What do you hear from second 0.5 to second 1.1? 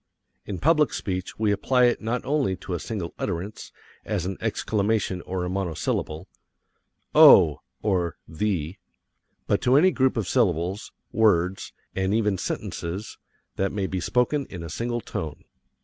public